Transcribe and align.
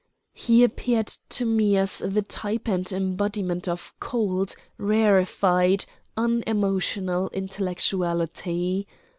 He 0.33 0.63
appeared 0.63 1.15
to 1.29 1.45
me 1.45 1.77
as 1.77 1.99
the 1.99 2.23
type 2.23 2.67
and 2.67 2.91
embodiment 2.91 3.67
of 3.67 3.93
cold, 3.99 4.55
rarefied, 4.79 5.85
unemotional 6.17 7.29
intellectuality. 7.33 8.87